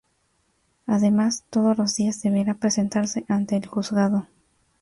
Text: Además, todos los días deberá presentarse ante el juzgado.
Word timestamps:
Además, 0.87 1.43
todos 1.51 1.77
los 1.77 1.95
días 1.95 2.23
deberá 2.23 2.55
presentarse 2.55 3.23
ante 3.29 3.55
el 3.55 3.67
juzgado. 3.67 4.25